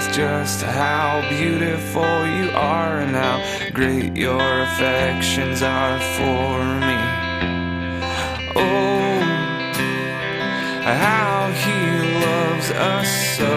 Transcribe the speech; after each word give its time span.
Realize 0.00 0.16
just 0.16 0.62
how 0.62 1.26
beautiful 1.28 2.26
you 2.26 2.50
are 2.50 3.00
and 3.00 3.14
how 3.14 3.70
great 3.72 4.16
your 4.16 4.60
affections 4.62 5.62
are 5.62 5.98
for 5.98 6.58
me. 6.80 6.98
Oh, 8.56 9.20
how 10.82 11.52
he 11.52 12.20
loves 12.24 12.70
us 12.70 13.36
so. 13.36 13.56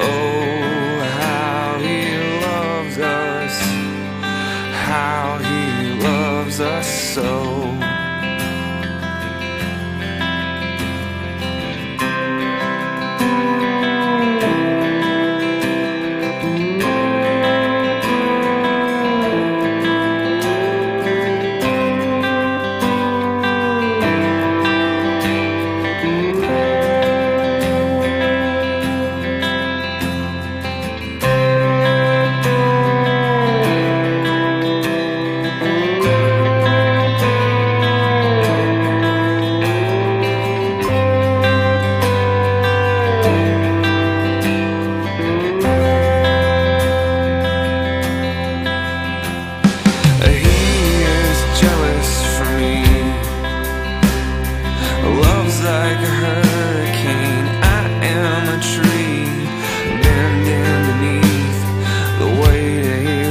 Oh, 0.00 1.00
how 1.20 1.78
he 1.78 2.16
loves 2.42 2.98
us. 2.98 3.60
How 4.72 5.38
he 5.38 6.02
loves 6.02 6.60
us 6.60 7.14
so. 7.14 7.59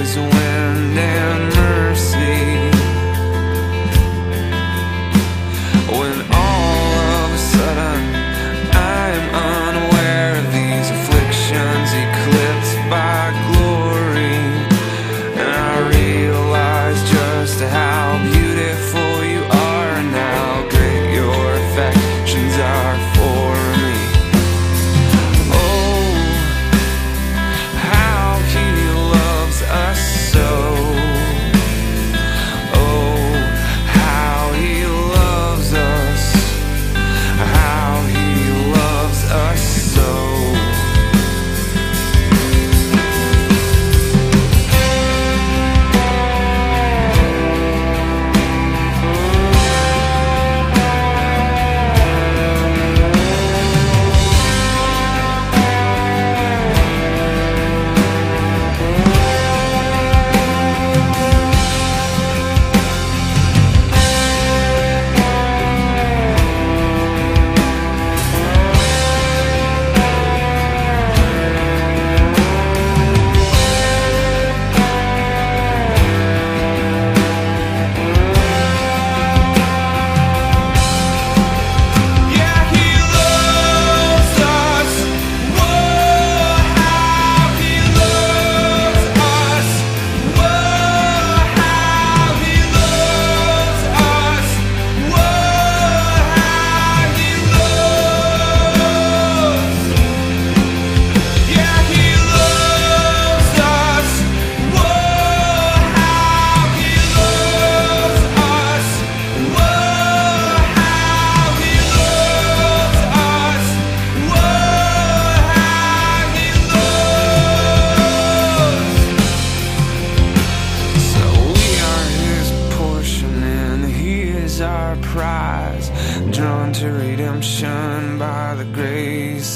His 0.09 0.17
wind 0.17 1.38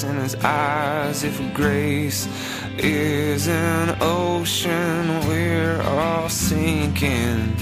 in 0.03 0.15
his 0.17 0.35
eyes. 0.43 1.23
If 1.23 1.39
grace 1.53 2.27
is 2.77 3.47
an 3.47 3.97
ocean, 4.01 5.27
we're 5.27 5.81
all 5.81 6.29
sinking. 6.29 7.55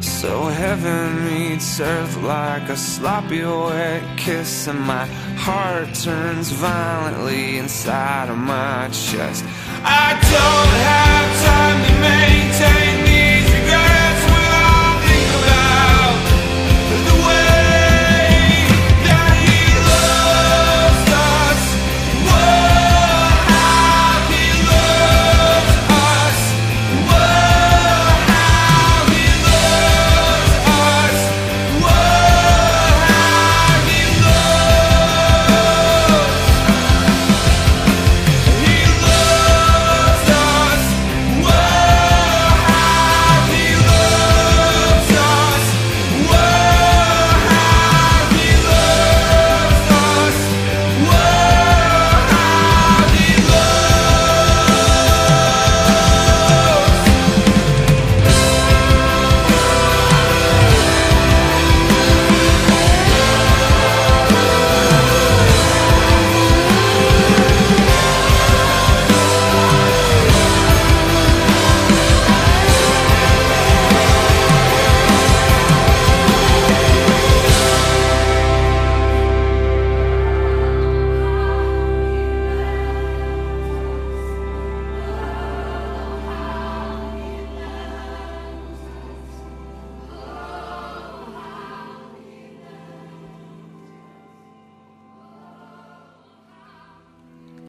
So 0.00 0.46
heaven 0.46 1.24
meets 1.26 1.80
earth 1.80 2.16
like 2.22 2.68
a 2.68 2.76
sloppy 2.76 3.44
wet 3.44 4.02
kiss, 4.18 4.66
and 4.66 4.80
my 4.80 5.06
heart 5.36 5.94
turns 5.94 6.50
violently 6.50 7.58
inside 7.58 8.28
of 8.28 8.36
my 8.36 8.88
chest. 8.88 9.44
I 9.84 10.18
don't 10.34 10.72
have 10.88 11.27